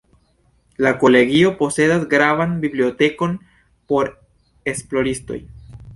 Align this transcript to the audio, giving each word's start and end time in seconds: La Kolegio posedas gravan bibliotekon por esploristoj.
La 0.85 0.93
Kolegio 1.03 1.51
posedas 1.59 2.07
gravan 2.15 2.55
bibliotekon 2.65 3.35
por 3.93 4.11
esploristoj. 4.75 5.39